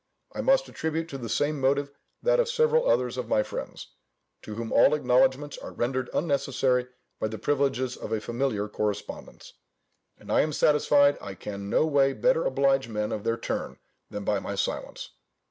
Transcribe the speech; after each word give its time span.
I 0.33 0.41
must 0.41 0.67
attribute 0.67 1.09
to 1.09 1.19
the 1.19 1.29
same 1.29 1.61
motive 1.61 1.91
that 2.23 2.39
of 2.39 2.49
several 2.49 2.89
others 2.89 3.17
of 3.19 3.27
my 3.27 3.43
friends: 3.43 3.89
to 4.41 4.55
whom 4.55 4.71
all 4.73 4.95
acknowledgments 4.95 5.59
are 5.59 5.71
rendered 5.73 6.09
unnecessary 6.11 6.87
by 7.19 7.27
the 7.27 7.37
privileges 7.37 7.97
of 7.97 8.11
a 8.11 8.19
familiar 8.19 8.67
correspondence; 8.67 9.53
and 10.17 10.31
I 10.31 10.41
am 10.41 10.53
satisfied 10.53 11.19
I 11.21 11.35
can 11.35 11.69
no 11.69 11.85
way 11.85 12.13
better 12.13 12.45
oblige 12.45 12.87
men 12.87 13.11
of 13.11 13.23
their 13.23 13.37
turn 13.37 13.77
than 14.09 14.23
by 14.23 14.39
my 14.39 14.55
silence. 14.55 15.11